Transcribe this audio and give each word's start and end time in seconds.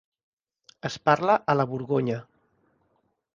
Es 0.89 0.95
parla 1.09 1.35
a 1.53 1.57
la 1.59 1.67
Borgonya. 1.75 2.17